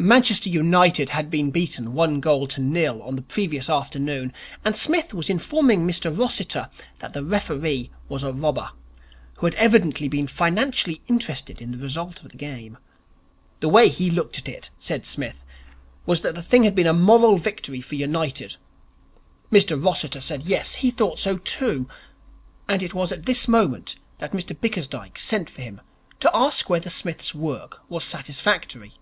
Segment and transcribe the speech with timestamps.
[0.00, 4.32] Manchester United had been beaten by one goal to nil on the previous afternoon,
[4.64, 6.70] and Psmith was informing Mr Rossiter
[7.00, 8.70] that the referee was a robber,
[9.38, 12.78] who had evidently been financially interested in the result of the game.
[13.58, 15.44] The way he himself looked at it, said Psmith,
[16.06, 18.54] was that the thing had been a moral victory for the United.
[19.50, 21.88] Mr Rossiter said yes, he thought so too.
[22.68, 25.80] And it was at this moment that Mr Bickersdyke sent for him
[26.20, 28.92] to ask whether Psmith's work was satisfactory.